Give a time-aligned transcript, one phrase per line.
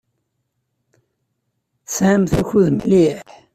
[1.85, 3.17] Tesɛamt akud mliḥ.